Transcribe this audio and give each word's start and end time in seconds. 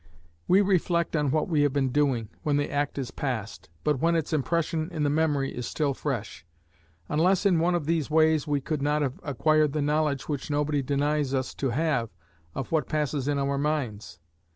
We 0.47 0.61
reflect 0.61 1.15
on 1.15 1.29
what 1.29 1.47
we 1.47 1.61
have 1.61 1.73
been 1.73 1.89
doing, 1.91 2.29
when 2.41 2.57
the 2.57 2.71
act 2.71 2.97
is 2.97 3.11
past, 3.11 3.69
but 3.83 3.99
when 3.99 4.15
its 4.15 4.33
impression 4.33 4.89
in 4.91 5.03
the 5.03 5.11
memory 5.11 5.55
is 5.55 5.67
still 5.67 5.93
fresh. 5.93 6.43
Unless 7.07 7.45
in 7.45 7.59
one 7.59 7.75
of 7.75 7.85
these 7.85 8.09
ways, 8.09 8.47
we 8.47 8.61
could 8.61 8.81
not 8.81 9.03
have 9.03 9.19
acquired 9.21 9.73
the 9.73 9.81
knowledge, 9.83 10.27
which 10.27 10.49
nobody 10.49 10.81
denies 10.81 11.35
us 11.35 11.53
to 11.53 11.69
have, 11.69 12.09
of 12.55 12.71
what 12.71 12.89
passes 12.89 13.27
in 13.27 13.37
our 13.37 13.59
minds. 13.59 14.17